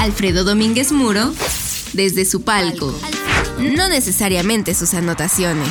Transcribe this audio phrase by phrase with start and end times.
[0.00, 1.30] Alfredo Domínguez Muro
[1.92, 2.98] desde su palco,
[3.58, 5.68] no necesariamente sus anotaciones.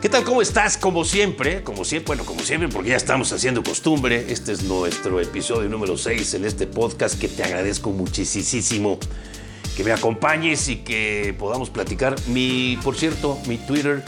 [0.00, 0.24] ¿Qué tal?
[0.24, 0.78] ¿Cómo estás?
[0.78, 4.32] Como siempre, como siempre, bueno, como siempre, porque ya estamos haciendo costumbre.
[4.32, 8.98] Este es nuestro episodio número 6 en este podcast que te agradezco muchísimo
[9.76, 12.16] que me acompañes y que podamos platicar.
[12.28, 14.02] Mi, por cierto, mi Twitter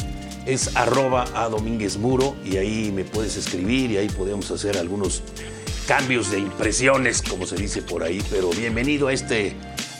[0.46, 5.22] es arroba a Domínguez Muro y ahí me puedes escribir y ahí podemos hacer algunos
[5.90, 8.22] cambios de impresiones, como se dice por ahí.
[8.30, 9.56] Pero bienvenido a este,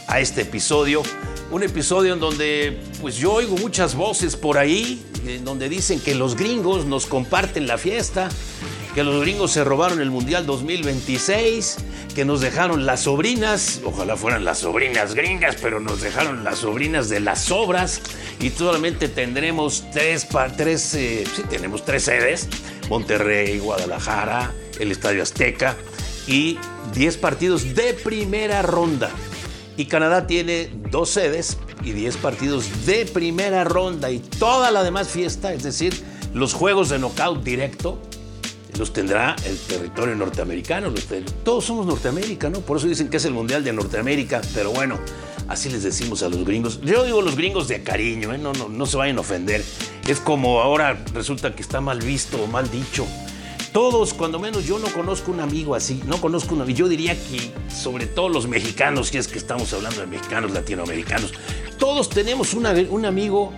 [0.06, 1.02] a este episodio.
[1.51, 6.15] Un episodio en donde pues yo oigo muchas voces por ahí, en donde dicen que
[6.15, 8.29] los gringos nos comparten la fiesta,
[8.95, 11.79] que los gringos se robaron el Mundial 2026,
[12.15, 17.09] que nos dejaron las sobrinas, ojalá fueran las sobrinas gringas, pero nos dejaron las sobrinas
[17.09, 18.01] de las obras
[18.41, 22.48] y solamente tendremos tres, tres eh, sí, tenemos tres sedes,
[22.91, 25.77] Monterrey, Guadalajara, el Estadio Azteca
[26.27, 26.59] y
[26.93, 29.11] 10 partidos de primera ronda.
[29.77, 35.09] Y Canadá tiene dos sedes y 10 partidos de primera ronda y toda la demás
[35.09, 35.95] fiesta, es decir,
[36.35, 37.99] los juegos de knockout directo,
[38.79, 40.93] los tendrá el territorio norteamericano.
[41.45, 42.60] todos somos Norteamérica, ¿no?
[42.60, 44.99] Por eso dicen que es el Mundial de Norteamérica, pero bueno,
[45.49, 46.80] así les decimos a los gringos.
[46.82, 48.38] Yo digo los gringos de cariño, ¿eh?
[48.38, 49.65] no, no, no se vayan a ofender.
[50.07, 53.07] Es como ahora resulta que está mal visto o mal dicho.
[53.73, 56.79] Todos, cuando menos yo no conozco un amigo así, no conozco un amigo.
[56.79, 61.32] Yo diría que sobre todo los mexicanos, si es que estamos hablando de mexicanos, latinoamericanos,
[61.79, 63.52] todos tenemos un amigo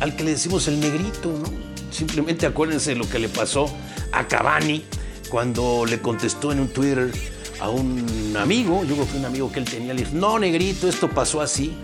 [0.00, 1.65] al que le decimos el negrito, ¿no?
[1.96, 3.74] Simplemente acuérdense de lo que le pasó
[4.12, 4.84] a Cavani
[5.30, 7.10] cuando le contestó en un Twitter
[7.58, 10.88] a un amigo, yo creo que un amigo que él tenía, le dijo, no, negrito,
[10.88, 11.74] esto pasó así.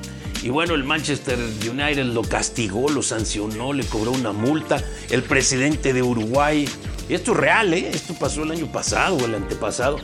[0.43, 4.83] Y bueno, el Manchester United lo castigó, lo sancionó, le cobró una multa.
[5.09, 6.69] El presidente de Uruguay
[7.09, 7.91] esto es real, ¿eh?
[7.93, 9.99] Esto pasó el año pasado o el antepasado.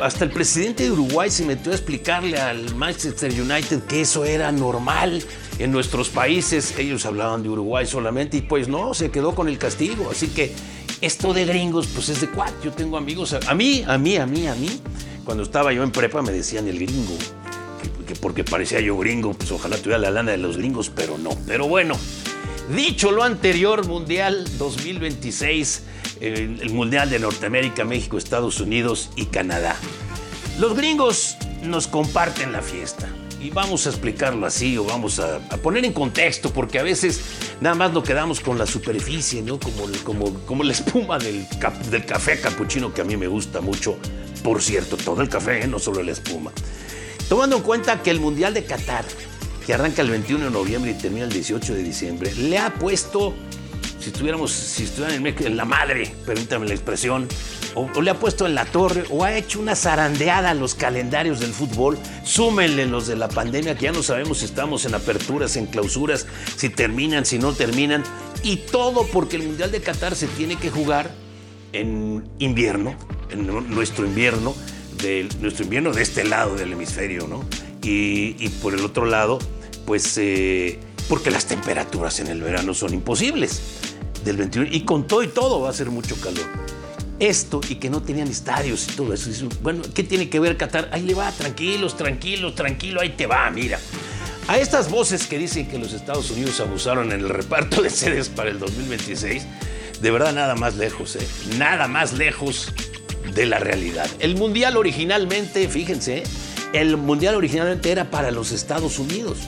[0.00, 4.52] Hasta el presidente de Uruguay se metió a explicarle al Manchester United que eso era
[4.52, 5.22] normal
[5.58, 6.78] en nuestros países.
[6.78, 10.10] Ellos hablaban de Uruguay solamente y pues no, se quedó con el castigo.
[10.10, 10.52] Así que
[11.00, 12.56] esto de gringos, pues es de cuatro.
[12.62, 14.68] Yo tengo amigos, a mí, a mí, a mí, a mí.
[15.24, 17.16] Cuando estaba yo en prepa me decían el gringo.
[18.06, 21.30] Que, porque parecía yo gringo, pues ojalá tuviera la lana de los gringos, pero no.
[21.46, 21.96] Pero bueno,
[22.74, 25.82] dicho lo anterior, Mundial 2026
[26.20, 29.76] el Mundial de Norteamérica, México, Estados Unidos y Canadá.
[30.58, 33.08] Los gringos nos comparten la fiesta.
[33.40, 37.22] Y vamos a explicarlo así o vamos a, poner en contexto, porque a veces
[37.62, 39.58] nada más lo quedamos con la superficie, ¿no?
[39.58, 41.46] Como, como, como la espuma del,
[41.90, 43.96] del café capuchino que a mí me gusta mucho.
[44.44, 45.66] Por cierto, todo el café, ¿eh?
[45.66, 46.52] no solo la espuma.
[47.30, 49.06] Tomando en cuenta que el Mundial de Qatar,
[49.66, 53.34] que arranca el 21 de noviembre y termina el 18 de diciembre, le ha puesto
[54.00, 57.28] si estuviéramos, si estuvieran en, la madre, permítame la expresión,
[57.74, 61.38] o, le ha puesto en la torre, o ha hecho una zarandeada a los calendarios
[61.38, 65.56] del fútbol, súmenle los de la pandemia, que ya no sabemos si estamos en aperturas,
[65.56, 68.02] en clausuras, si terminan, si no terminan,
[68.42, 71.10] y todo porque el Mundial de Qatar se tiene que jugar
[71.74, 72.96] en invierno,
[73.28, 74.54] en nuestro invierno,
[75.02, 77.44] de, nuestro invierno de este lado del hemisferio, ¿no?
[77.82, 79.38] Y, por el otro lado,
[79.86, 83.60] pues eh, porque las temperaturas en el verano son imposibles
[84.24, 86.44] del 21 y con todo y todo va a ser mucho calor.
[87.18, 89.30] Esto y que no tenían estadios y todo eso.
[89.62, 90.88] Bueno, ¿qué tiene que ver Qatar?
[90.92, 93.78] Ahí le va, tranquilos, tranquilos, tranquilo, ahí te va, mira.
[94.48, 98.28] A estas voces que dicen que los Estados Unidos abusaron en el reparto de sedes
[98.28, 99.42] para el 2026,
[100.00, 101.26] de verdad nada más lejos, ¿eh?
[101.58, 102.72] Nada más lejos
[103.34, 104.08] de la realidad.
[104.18, 106.24] El Mundial originalmente, fíjense,
[106.72, 109.38] el Mundial originalmente era para los Estados Unidos.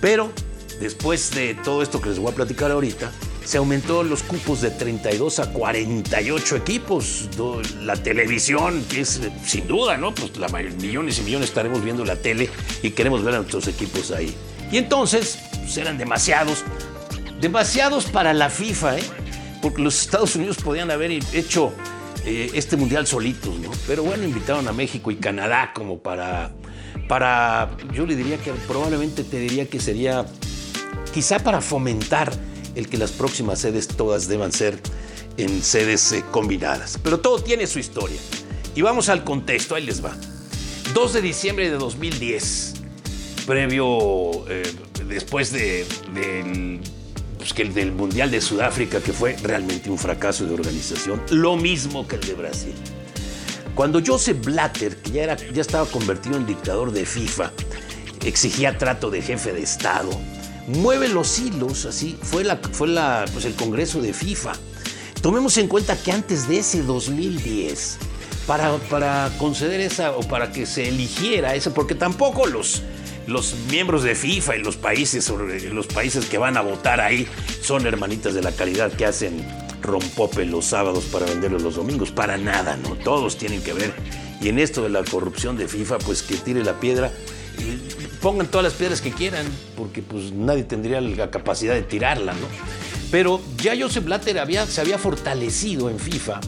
[0.00, 0.32] Pero
[0.80, 3.12] después de todo esto que les voy a platicar ahorita,
[3.44, 7.28] se aumentó los cupos de 32 a 48 equipos.
[7.82, 10.14] La televisión, es sin duda, ¿no?
[10.14, 10.32] Pues
[10.80, 12.48] millones y millones estaremos viendo la tele
[12.82, 14.34] y queremos ver a nuestros equipos ahí.
[14.70, 16.64] Y entonces, pues eran demasiados,
[17.40, 19.02] demasiados para la FIFA, ¿eh?
[19.60, 21.72] Porque los Estados Unidos podían haber hecho
[22.24, 23.70] eh, este mundial solitos, ¿no?
[23.86, 26.52] Pero bueno, invitaron a México y Canadá como para,
[27.08, 30.26] para, yo le diría que probablemente te diría que sería
[31.12, 32.32] quizá para fomentar
[32.74, 34.78] el que las próximas sedes todas deban ser
[35.36, 36.98] en sedes eh, combinadas.
[37.02, 38.20] Pero todo tiene su historia.
[38.74, 40.16] Y vamos al contexto, ahí les va.
[40.94, 42.74] 2 de diciembre de 2010,
[43.46, 44.62] previo, eh,
[45.06, 46.80] después de, del,
[47.40, 51.56] pues, que el del Mundial de Sudáfrica, que fue realmente un fracaso de organización, lo
[51.56, 52.74] mismo que el de Brasil.
[53.74, 57.50] Cuando Joseph Blatter, que ya, era, ya estaba convertido en dictador de FIFA,
[58.26, 60.10] exigía trato de jefe de Estado,
[60.66, 64.52] mueve los hilos, así, fue, la, fue la, pues el Congreso de FIFA.
[65.22, 67.96] Tomemos en cuenta que antes de ese 2010,
[68.46, 72.82] para, para conceder esa o para que se eligiera esa, porque tampoco los,
[73.30, 75.32] los miembros de FIFA y los países,
[75.72, 77.28] los países que van a votar ahí
[77.62, 79.46] son hermanitas de la calidad que hacen
[79.80, 82.10] rompope los sábados para venderlos los domingos.
[82.10, 82.96] Para nada, ¿no?
[82.96, 83.94] Todos tienen que ver.
[84.40, 87.12] Y en esto de la corrupción de FIFA, pues que tire la piedra.
[88.20, 89.46] Pongan todas las piedras que quieran,
[89.76, 92.46] porque pues nadie tendría la capacidad de tirarla, ¿no?
[93.10, 96.40] Pero ya Joseph Blatter había, se había fortalecido en FIFA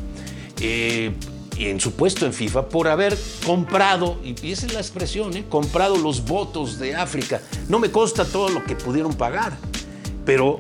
[0.61, 1.12] eh,
[1.58, 5.44] en su puesto en FIFA por haber comprado, y esa es la expresión, ¿eh?
[5.49, 7.40] comprado los votos de África.
[7.69, 9.56] No me consta todo lo que pudieron pagar,
[10.25, 10.58] pero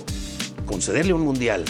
[0.66, 1.64] concederle un mundial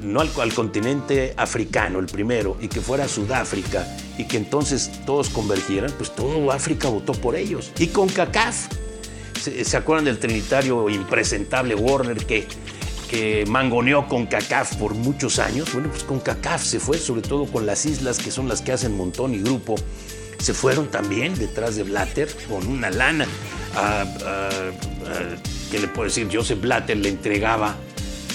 [0.00, 3.86] no al, continente africano, el primero, y que fuera Sudáfrica,
[4.18, 7.72] y que entonces todos convergieran, pues todo África votó por ellos.
[7.78, 8.68] Y con CACAF,
[9.40, 12.46] ¿se, acuerdan del trinitario impresentable Warner que,
[13.10, 15.72] que mangoneó con CACAF por muchos años?
[15.72, 18.70] Bueno, pues con CACAF se fue, sobre todo con las islas que son las que
[18.70, 19.74] hacen Montón y Grupo,
[20.38, 23.26] se fueron también detrás de Blatter con una lana.
[25.72, 26.28] ¿Qué le puedo decir?
[26.32, 27.76] Joseph Blatter le entregaba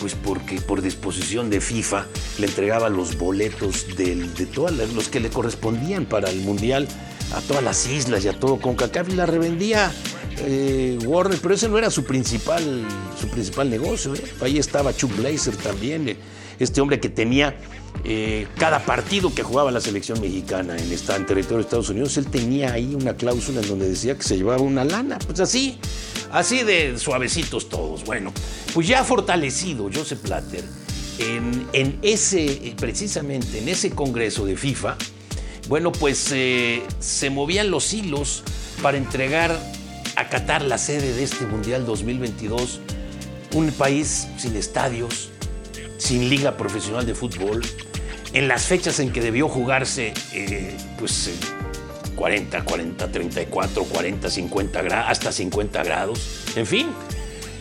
[0.01, 2.05] pues porque por disposición de FIFA
[2.39, 6.85] le entregaba los boletos de, todos los que le correspondían para el Mundial
[7.33, 9.93] a todas las islas y a todo con CACAF y la revendía
[10.39, 12.85] eh, Warner, pero ese no era su principal,
[13.19, 14.13] su principal negocio.
[14.15, 14.23] ¿eh?
[14.41, 16.17] Ahí estaba Chuck Blazer también, eh,
[16.59, 17.57] este hombre que tenía
[18.57, 22.73] cada partido que jugaba la selección mexicana en, esta, territorio de Estados Unidos, él tenía
[22.73, 25.17] ahí una cláusula en donde decía que se llevaba una lana.
[25.25, 25.79] Pues así,
[26.31, 28.03] así de suavecitos todos.
[28.03, 28.31] Bueno,
[28.75, 30.63] pues ya fortalecido Joseph Platter
[31.17, 34.97] en, ese, precisamente en ese congreso de FIFA,
[35.67, 38.43] bueno, pues eh, se movían los hilos
[38.81, 39.57] para entregar
[40.15, 42.79] a Qatar la sede de este Mundial 2022,
[43.53, 45.29] un país sin estadios,
[45.97, 47.61] sin liga profesional de fútbol,
[48.33, 51.31] en las fechas en que debió jugarse, eh, pues
[52.15, 56.19] 40, 40, 34, 40, 50 grados, hasta 50 grados,
[56.55, 56.87] en fin,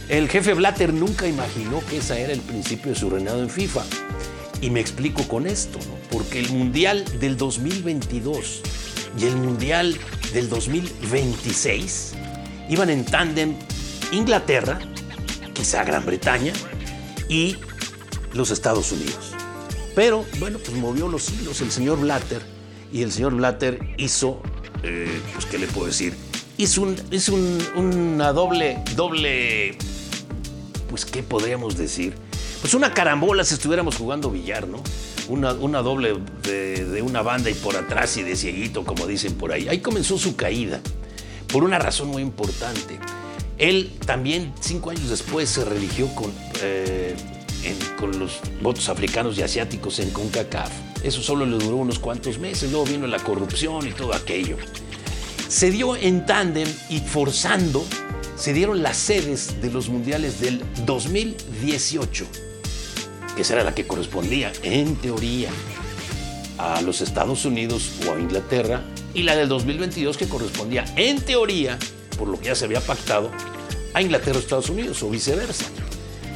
[0.09, 3.83] el jefe Blatter nunca imaginó que ese era el principio de su reinado en FIFA.
[4.61, 5.79] Y me explico con esto,
[6.11, 8.61] porque el Mundial del 2022
[9.19, 9.99] y el Mundial
[10.33, 12.15] del 2026
[12.69, 13.55] iban en tándem
[14.13, 14.79] Inglaterra,
[15.53, 16.53] quizá Gran Bretaña
[17.29, 17.57] y
[18.33, 19.33] los Estados Unidos.
[19.95, 22.43] Pero bueno, pues movió los hilos el señor Blatter
[22.93, 24.43] y el señor Blatter hizo,
[24.83, 26.15] eh, pues qué le puedo decir,
[26.57, 26.97] hizo, un,
[27.77, 29.77] una doble, doble
[30.95, 32.15] pues, ¿qué podríamos decir?
[32.61, 34.81] Pues una carambola si estuviéramos jugando billar, ¿no?
[35.29, 36.15] Una, una doble
[36.45, 39.67] de, una banda y por atrás y de cieguito, como dicen por ahí.
[39.69, 40.81] Ahí comenzó su caída,
[41.55, 42.99] por una razón muy importante.
[43.59, 47.15] Él también, cinco años después, se religió con, eh,
[47.97, 50.73] con los votos africanos y asiáticos en CONCACAF.
[51.05, 54.57] Eso solo le duró unos cuantos meses, luego vino la corrupción y todo aquello.
[55.47, 57.85] Se dio en tándem y forzando
[58.35, 62.27] se dieron las sedes de los mundiales del 2018,
[63.37, 65.51] que será la que correspondía, en teoría,
[66.59, 68.83] a los Estados Unidos o a Inglaterra,
[69.15, 71.79] y la del 2022 que correspondía, en teoría,
[72.19, 73.31] por lo que ya se había pactado,
[73.95, 75.67] a Inglaterra o Estados Unidos o viceversa.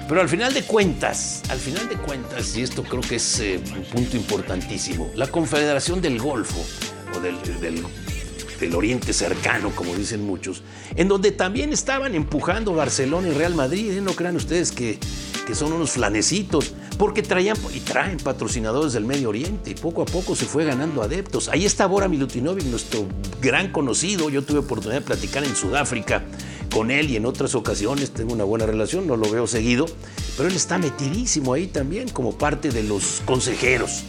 [0.09, 3.61] Pero al final de cuentas, al final de cuentas, y esto creo que es eh,
[3.77, 6.65] un punto importantísimo, la Confederación del Golfo
[7.15, 7.37] o del,
[8.59, 10.62] del Oriente cercano, como dicen muchos,
[10.97, 13.93] en donde también estaban empujando Barcelona y Real Madrid.
[13.93, 14.00] ¿eh?
[14.00, 14.99] No crean ustedes que,
[15.47, 20.05] que son unos flanecitos, porque traían y traen patrocinadores del Medio Oriente y poco a
[20.05, 21.49] poco se fue ganando adeptos.
[21.49, 23.07] Ahí está Bora Milutinovic, nuestro
[23.40, 24.28] gran conocido.
[24.28, 26.25] Yo tuve oportunidad de platicar en Sudáfrica
[26.73, 29.87] con él y en otras ocasiones tengo una buena relación, no lo veo seguido,
[30.37, 34.02] pero él está metidísimo ahí también como parte de los consejeros.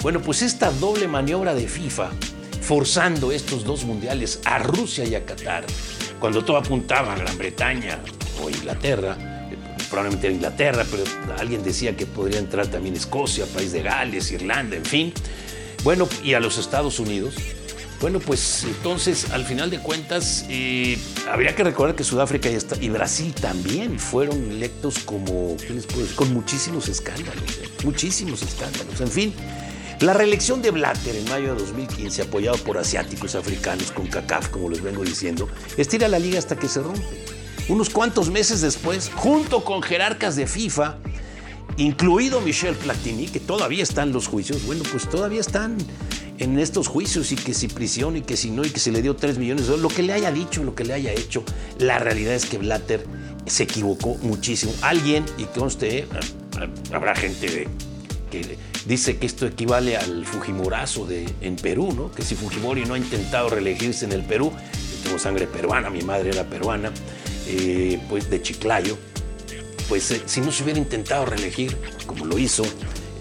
[0.00, 2.10] Bueno, pues esta doble maniobra de FIFA
[2.62, 5.64] forzando estos dos mundiales a Rusia y a Qatar,
[6.20, 7.98] cuando todo apuntaba a Gran Bretaña
[8.42, 9.16] o Inglaterra,
[9.88, 11.04] probablemente Inglaterra, pero
[11.38, 15.12] alguien decía que podría entrar también Escocia, País de Gales, Irlanda, en fin.
[15.84, 17.34] Bueno, y a los Estados Unidos.
[18.00, 20.96] Bueno, pues entonces, al final de cuentas, eh,
[21.28, 22.48] habría que recordar que Sudáfrica
[22.80, 25.56] y, Brasil también fueron electos como.
[26.14, 27.68] Con muchísimos escándalos, ¿eh?
[27.84, 29.00] muchísimos escándalos.
[29.00, 29.34] En fin,
[30.00, 34.70] la reelección de Blatter en mayo de 2015, apoyado por asiáticos africanos con CACAF, como
[34.70, 37.37] les vengo diciendo, estira la liga hasta que se rompe.
[37.68, 40.96] Unos cuantos meses después, junto con jerarcas de FIFA,
[41.76, 45.76] incluido Michel Platini, que todavía están los juicios, bueno, pues todavía están
[46.38, 49.02] en estos juicios y que si prisión y que si no y que se le
[49.02, 51.44] dio 3 millones de dólares, lo que le haya dicho, lo que le haya hecho,
[51.78, 53.04] la realidad es que Blatter
[53.46, 54.72] se equivocó muchísimo.
[54.82, 56.06] Alguien, y conste, eh,
[56.92, 57.68] habrá gente
[58.30, 62.10] que dice que esto equivale al Fujimorazo de, en Perú, ¿no?
[62.12, 66.02] Que si Fujimori no ha intentado reelegirse en el Perú, yo tengo sangre peruana, mi
[66.02, 66.92] madre era peruana,
[67.48, 68.98] eh, pues de Chiclayo,
[69.88, 71.76] pues eh, si no se hubiera intentado reelegir,
[72.06, 72.62] como lo hizo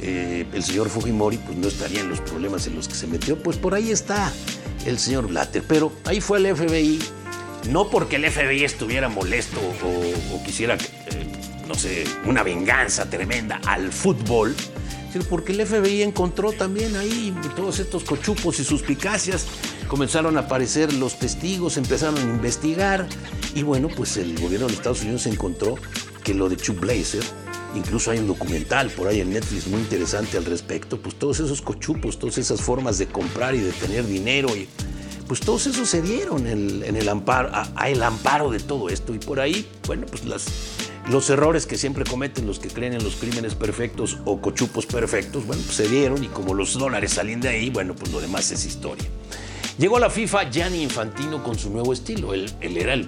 [0.02, 3.42] eh, el señor Fujimori, pues no estaría en los problemas en los que se metió.
[3.42, 4.32] Pues por ahí está
[4.86, 5.64] el señor Blatter.
[5.66, 7.00] Pero ahí fue el FBI,
[7.70, 10.78] no porque el FBI estuviera molesto o, quisiera,
[11.68, 14.54] no sé, una venganza tremenda al fútbol,
[15.12, 19.48] sino porque el FBI encontró también ahí todos estos cochupos y suspicacias.
[19.88, 23.08] Comenzaron a aparecer los testigos, empezaron a investigar
[23.56, 25.76] y bueno, pues el gobierno de Estados Unidos encontró
[26.24, 27.24] que lo de Chuck Blazer,
[27.74, 31.62] incluso hay un documental por ahí en Netflix muy interesante al respecto, pues todos esos
[31.62, 34.68] cochupos, todas esas formas de comprar y de tener dinero, y,
[35.28, 39.14] pues todos esos se dieron en, el amparo, a, el amparo de todo esto.
[39.14, 40.24] Y por ahí, bueno, pues
[41.10, 45.46] los errores que siempre cometen los que creen en los crímenes perfectos o cochupos perfectos,
[45.46, 48.52] bueno, pues se dieron y como los dólares salen de ahí, bueno, pues lo demás
[48.52, 49.06] es historia.
[49.78, 53.08] Llegó a la FIFA Gianni Infantino con su nuevo estilo, él, él era el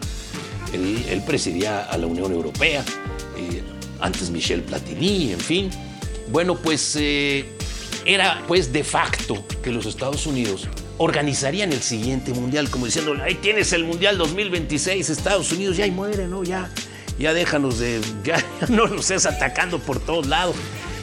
[0.73, 2.83] él, presidía a la Unión Europea,
[3.37, 3.63] eh,
[3.99, 5.69] antes Michel Platini, en fin.
[6.31, 7.45] Bueno, pues eh,
[8.05, 13.35] era pues de facto que los Estados Unidos organizarían el siguiente mundial, como diciendo, ahí
[13.35, 16.43] tienes el mundial 2026, Estados Unidos, ya y muere, ¿no?
[16.43, 16.69] Ya,
[17.17, 20.55] ya déjanos de, ya no nos estés atacando por todos lados.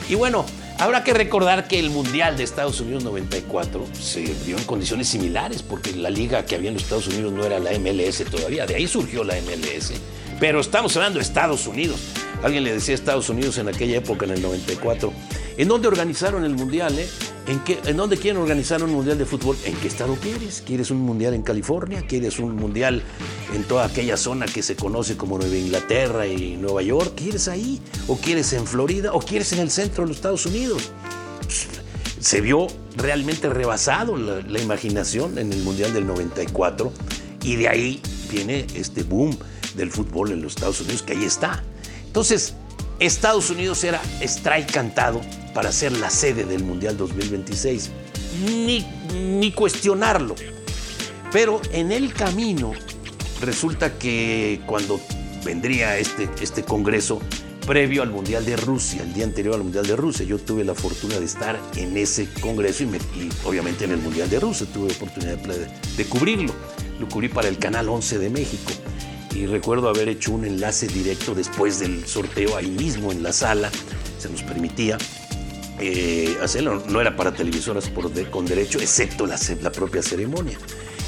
[0.09, 0.47] Y bueno,
[0.79, 5.63] Habrá que recordar que el Mundial de Estados Unidos 94 se dio en condiciones similares,
[5.63, 8.75] porque la liga que había en los Estados Unidos no era la MLS todavía, de
[8.75, 9.95] ahí surgió la MLS.
[10.39, 11.99] Pero estamos hablando de Estados Unidos.
[12.43, 15.15] Alguien le decía Estados Unidos en aquella época, en el 94.
[15.57, 16.99] ¿En dónde organizaron el Mundial?
[16.99, 17.09] Eh?
[17.47, 19.57] ¿En, qué, ¿En dónde quieren organizar un Mundial de fútbol?
[19.65, 20.65] ¿En qué estado quieres?
[20.67, 22.03] ¿Quieres un Mundial en California?
[22.07, 23.05] ¿Quieres un Mundial
[23.55, 27.13] en toda aquella zona que se conoce como Nueva Inglaterra y Nueva York?
[27.15, 27.81] ¿Quieres ahí?
[28.09, 29.13] ¿O quieres en Florida?
[29.13, 30.91] ¿O quieres en el centro de los Estados Unidos?
[32.19, 36.93] Se vio realmente rebasado la, la imaginación en el Mundial del 94
[37.45, 39.37] y de ahí viene este boom
[39.77, 41.63] del fútbol en los Estados Unidos que ahí está.
[42.07, 42.55] Entonces,
[42.99, 45.21] Estados Unidos era strike cantado
[45.57, 47.89] para ser la sede del Mundial 2026.
[48.45, 50.35] Ni, ni cuestionarlo.
[51.33, 52.73] Pero en el camino
[53.41, 55.01] resulta que cuando
[55.47, 57.23] vendría este, este congreso
[57.67, 60.75] previo al Mundial de Rusia, el día anterior al Mundial de Rusia, yo tuve la
[60.75, 62.91] fortuna de estar en ese congreso y,
[63.43, 66.53] obviamente en el Mundial de Rusia tuve la oportunidad de, de cubrirlo.
[67.01, 68.73] Lo cubrí para el Canal 11 de México
[69.35, 73.71] y recuerdo haber hecho un enlace directo después del sorteo ahí mismo en la sala,
[74.19, 74.99] se nos permitía
[75.81, 77.91] eh, hacerlo, no era para televisoras
[78.31, 79.39] con derecho, excepto la,
[79.73, 80.59] propia ceremonia.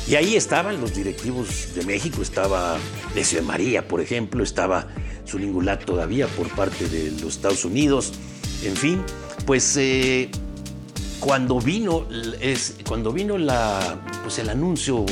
[0.06, 2.78] Y ahí estaban los directivos de México, estaba
[3.14, 4.86] Decio de María, por ejemplo, estaba
[5.26, 8.12] Zulingulat todavía por parte de los Estados Unidos,
[8.62, 9.02] en fin,
[9.46, 10.30] pues eh,
[11.20, 12.06] cuando vino,
[12.40, 15.04] es, cuando vino la, pues el anuncio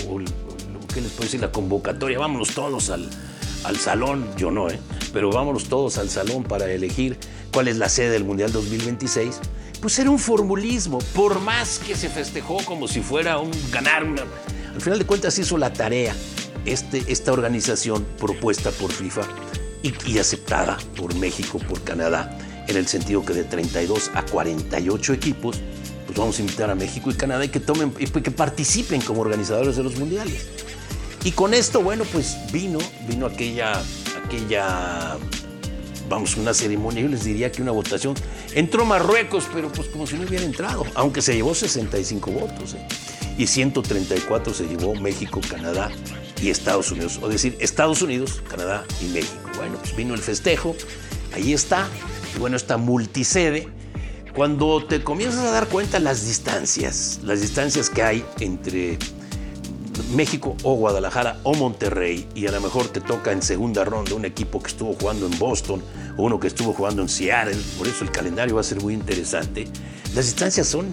[0.96, 1.40] ¿qué les puedo decir?
[1.40, 3.06] La convocatoria, vámonos todos al,
[3.64, 4.80] al salón, yo no, ¿eh?
[5.12, 7.18] pero vámonos todos al salón para elegir
[7.56, 9.40] cuál es la sede del Mundial 2026,
[9.80, 14.24] pues era un formulismo, por más que se festejó como si fuera un ganar una...
[14.74, 16.14] Al final de cuentas hizo la tarea
[16.66, 19.22] este, esta organización propuesta por FIFA
[19.82, 22.36] y, y aceptada por México, por Canadá,
[22.68, 25.58] en el sentido que de 32 a 48 equipos,
[26.04, 29.22] pues vamos a invitar a México y Canadá y que tomen y que participen como
[29.22, 30.46] organizadores de los mundiales.
[31.24, 33.82] Y con esto, bueno, pues vino, vino aquella,
[34.22, 35.16] aquella,
[36.08, 38.14] vamos, una ceremonia, yo les diría que una votación.
[38.54, 42.74] Entró Marruecos, pero pues como si no hubiera entrado, aunque se llevó 65 votos.
[42.74, 42.86] ¿eh?
[43.38, 45.90] Y 134 se llevó México, Canadá
[46.40, 47.18] y Estados Unidos.
[47.22, 49.50] O decir, Estados Unidos, Canadá y México.
[49.56, 50.74] Bueno, pues vino el festejo,
[51.34, 51.88] ahí está.
[52.34, 53.68] Y bueno, esta multisede.
[54.34, 58.98] Cuando te comienzas a dar cuenta las distancias, las distancias que hay entre
[60.14, 64.24] México o Guadalajara o Monterrey y a lo mejor te toca en segunda ronda un
[64.24, 65.82] equipo que estuvo jugando en Boston
[66.16, 68.94] o uno que estuvo jugando en Seattle, por eso el calendario va a ser muy
[68.94, 69.66] interesante.
[70.14, 70.86] Las distancias son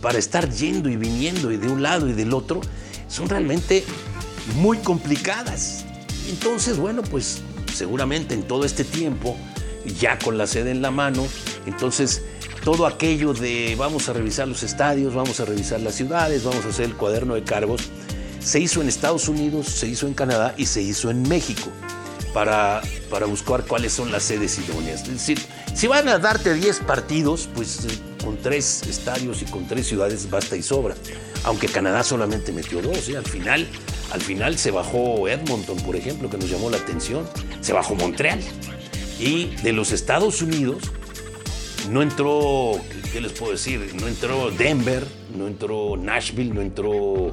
[0.00, 2.60] para estar yendo y viniendo y de un lado y del otro,
[3.08, 3.84] son realmente
[4.56, 5.84] muy complicadas.
[6.28, 7.40] Entonces, bueno, pues
[7.72, 9.36] seguramente en todo este tiempo,
[9.98, 11.24] ya con la sede en la mano,
[11.66, 12.22] entonces
[12.64, 16.68] todo aquello de vamos a revisar los estadios, vamos a revisar las ciudades, vamos a
[16.68, 17.82] hacer el cuaderno de cargos,
[18.42, 21.70] se hizo en Estados Unidos, se hizo en Canadá y se hizo en México
[22.32, 25.02] para, para buscar cuáles son las sedes idóneas.
[25.02, 25.38] Es decir,
[25.74, 27.88] si van a darte 10 partidos, pues eh,
[28.22, 30.94] con tres estadios y con tres ciudades basta y sobra.
[31.44, 33.16] Aunque Canadá solamente metió dos, ¿eh?
[33.16, 33.66] al final,
[34.12, 37.28] al final se bajó Edmonton, por ejemplo, que nos llamó la atención,
[37.60, 38.40] se bajó Montreal.
[39.18, 40.84] Y de los Estados Unidos,
[41.90, 42.72] no entró,
[43.12, 43.94] ¿qué les puedo decir?
[44.00, 45.06] No entró Denver,
[45.36, 47.32] no entró Nashville, no entró...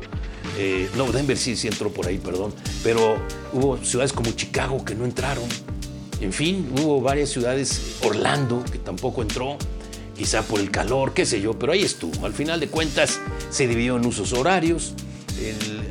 [0.57, 2.53] Eh, no, Denver sí, sí entró por ahí, perdón.
[2.83, 3.17] Pero
[3.53, 5.45] hubo ciudades como Chicago que no entraron.
[6.21, 9.57] En fin, hubo varias ciudades, Orlando, que tampoco entró,
[10.17, 12.25] quizá por el calor, qué sé yo, pero ahí estuvo.
[12.25, 14.93] Al final de cuentas se dividió en usos horarios.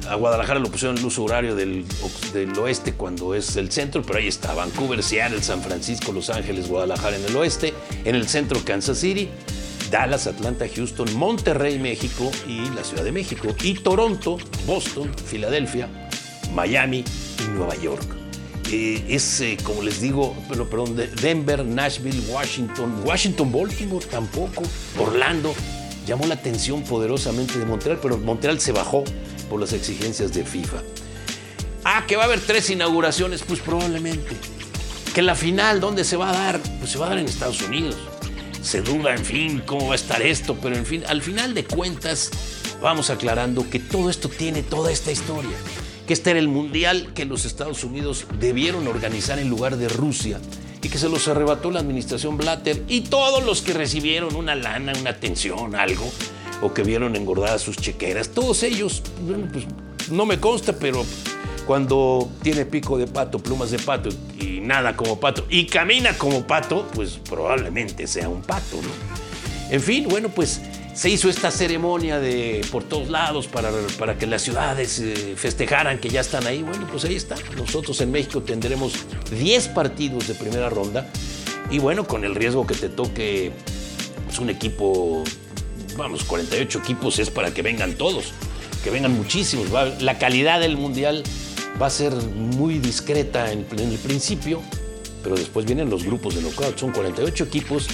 [0.07, 1.87] a Guadalajara lo pusieron en el uso horario del,
[2.35, 6.69] del, oeste cuando es el centro, pero ahí está Vancouver, Seattle, San Francisco, Los Ángeles,
[6.69, 7.73] Guadalajara en el oeste,
[8.05, 9.31] en el centro Kansas City,
[9.91, 15.89] Dallas, Atlanta, Houston, Monterrey, México y la Ciudad de México, y Toronto, Boston, Filadelfia,
[16.55, 17.05] Miami
[17.45, 18.05] y Nueva York.
[18.71, 24.63] Eh, es, eh, como les digo, pero, perdón, Denver, Nashville, Washington, Washington, Baltimore tampoco,
[24.99, 25.55] Orlando.
[26.07, 29.05] Llamó la atención poderosamente de Montreal, pero Montreal se bajó
[29.49, 30.83] por las exigencias de FIFA.
[31.85, 34.37] Ah, que va a haber tres inauguraciones, pues probablemente.
[35.15, 36.61] Que la final, ¿dónde se va a dar?
[36.79, 37.97] Pues se va a dar en Estados Unidos.
[38.63, 41.65] Se duda, en fin, cómo va a estar esto, pero en fin, al final de
[41.65, 42.31] cuentas,
[42.81, 45.57] vamos aclarando que todo esto tiene toda esta historia
[46.09, 50.41] que este era el mundial que los Estados Unidos debieron organizar en lugar de Rusia
[50.83, 54.95] y que se los arrebató la administración Blatter y todos los que recibieron una lana,
[54.99, 56.11] una atención, algo,
[56.63, 59.67] o que vieron engordadas sus chequeras, todos ellos, bueno, pues
[60.11, 61.05] no me consta, pero
[61.69, 64.09] cuando tiene pico de pato, plumas de pato
[64.41, 68.89] y nada como pato y camina como pato, pues probablemente sea un pato, ¿no?
[69.71, 70.63] En fin, bueno, pues
[70.95, 75.99] se hizo esta ceremonia de por todos lados para, para que las ciudades eh, festejaran
[75.99, 76.63] que ya están ahí.
[76.63, 77.35] Bueno, pues ahí está.
[77.55, 78.95] Nosotros en México tendremos
[79.31, 81.07] 10 partidos de primera ronda
[81.71, 83.53] y bueno, con el riesgo que te toque
[84.25, 85.23] pues, un equipo,
[85.99, 88.33] vamos, 48 equipos es para que vengan todos,
[88.83, 89.67] que vengan muchísimos.
[90.01, 91.25] la calidad del mundial
[91.81, 94.63] va a ser muy discreta en, el principio,
[95.23, 96.79] pero después vienen los grupos de knockout.
[96.79, 97.89] Son 48 equipos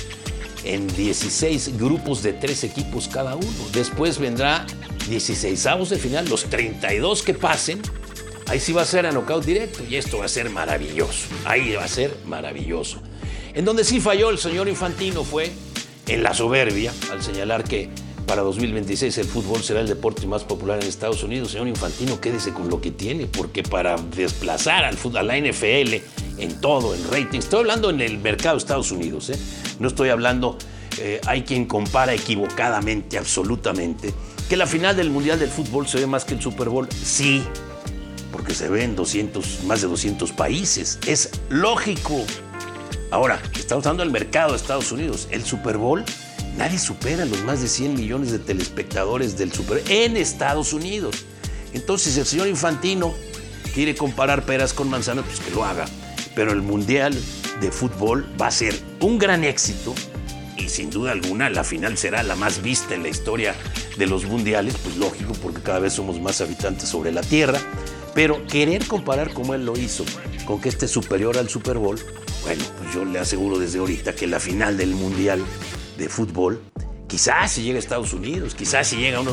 [0.64, 3.69] en 16 grupos de 3 equipos cada uno.
[3.73, 4.66] Después vendrá
[5.09, 7.81] 16 avos de final, los 32 que pasen.
[8.47, 11.29] Ahí sí va a ser a knockout directo y esto va a ser maravilloso.
[11.44, 13.01] Ahí va a ser maravilloso.
[13.55, 15.51] En donde sí falló el señor Infantino fue
[16.07, 17.88] en la soberbia al señalar que
[18.26, 21.52] para 2026 el fútbol será el deporte más popular en Estados Unidos.
[21.52, 25.94] Señor Infantino, quédese con lo que tiene, porque para desplazar al fútbol, a la NFL
[26.38, 29.38] en todo, en rating, estoy hablando en el mercado de Estados Unidos, ¿eh?
[29.78, 30.58] no estoy hablando,
[30.98, 34.12] eh, hay quien compara equivocadamente, absolutamente,
[34.48, 36.88] que la final del Mundial del Fútbol se ve más que el Super Bowl.
[36.90, 37.42] Sí,
[38.32, 40.98] porque se ve en 200, más de 200 países.
[41.06, 42.24] Es lógico.
[43.10, 45.28] Ahora, estamos hablando del mercado de Estados Unidos.
[45.30, 46.04] El Super Bowl
[46.57, 51.25] Nadie supera los más de 100 millones de telespectadores del Super en Estados Unidos.
[51.73, 53.14] Entonces, el señor Infantino
[53.75, 55.87] quiere comparar peras con manzanas, pues que lo haga.
[56.37, 57.14] Pero el Mundial
[57.61, 59.95] de Fútbol va a ser un gran éxito
[60.57, 63.55] y sin duda alguna la final será la más vista en la historia
[63.97, 67.59] de los mundiales, pues lógico, porque cada vez somos más habitantes sobre la Tierra.
[68.14, 70.05] Pero querer comparar como él lo hizo
[70.47, 71.99] con que esté superior al Super Bowl,
[72.43, 75.43] bueno, pues yo le aseguro desde ahorita que la final del Mundial
[75.96, 76.62] de fútbol,
[77.07, 79.33] quizás si llega a Estados Unidos, quizás si llega uno,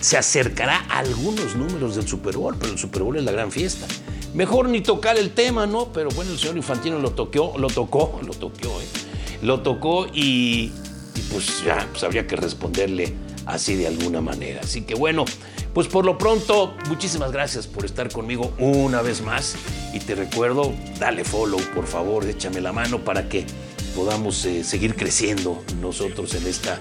[0.00, 3.50] se acercará a algunos números del Super Bowl, pero el Super Bowl es la gran
[3.50, 3.86] fiesta.
[4.34, 5.92] Mejor ni tocar el tema, ¿no?
[5.92, 8.86] Pero bueno, el señor Infantino lo tocó, lo tocó, lo tocó, ¿eh?
[9.42, 10.72] Lo tocó y,
[11.14, 13.12] y pues ya, pues habría que responderle
[13.46, 14.60] así de alguna manera.
[14.62, 15.24] Así que bueno,
[15.74, 19.56] pues por lo pronto, muchísimas gracias por estar conmigo una vez más.
[19.92, 23.46] Y te recuerdo, dale follow, por favor, échame la mano para que
[23.94, 26.78] podamos eh, seguir creciendo nosotros en esta,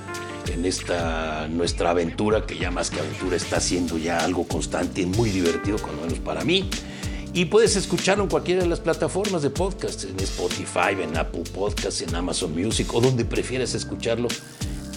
[0.51, 5.05] en esta nuestra aventura, que ya más que aventura está siendo ya algo constante y
[5.05, 6.69] muy divertido, cuando menos para mí.
[7.33, 12.01] Y puedes escucharlo en cualquiera de las plataformas de podcast, en Spotify, en Apple Podcasts,
[12.01, 14.27] en Amazon Music o donde prefieras escucharlo.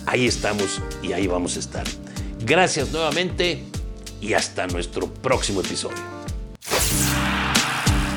[0.07, 1.85] Ahí estamos y ahí vamos a estar.
[2.45, 3.63] Gracias nuevamente
[4.21, 6.03] y hasta nuestro próximo episodio.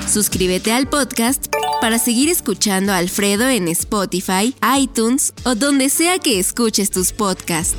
[0.07, 1.47] Suscríbete al podcast
[1.87, 7.77] para seguir escuchando a Alfredo en Spotify, iTunes o donde sea que escuches tus podcasts.